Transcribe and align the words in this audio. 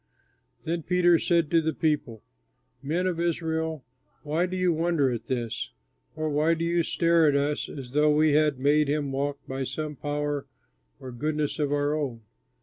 Then 0.63 0.81
Peter 0.81 1.19
said 1.19 1.51
to 1.51 1.61
the 1.61 1.75
people: 1.75 2.23
"Men 2.81 3.05
of 3.05 3.19
Israel, 3.19 3.85
why 4.23 4.47
do 4.47 4.57
you 4.57 4.73
wonder 4.73 5.11
at 5.11 5.27
this? 5.27 5.73
Or 6.15 6.27
why 6.27 6.55
do 6.55 6.65
you 6.65 6.81
stare 6.81 7.27
at 7.27 7.35
us 7.35 7.69
as 7.69 7.91
though 7.91 8.09
we 8.11 8.31
had 8.31 8.57
made 8.57 8.87
him 8.87 9.11
walk 9.11 9.37
by 9.47 9.63
some 9.63 9.95
power 9.95 10.47
or 10.99 11.11
goodness 11.11 11.59
of 11.59 11.71
our 11.71 11.93
own? 11.93 12.21